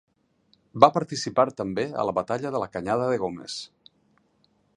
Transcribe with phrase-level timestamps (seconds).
[0.83, 3.61] Va participar també a la batalla de la Canyada de Gómez.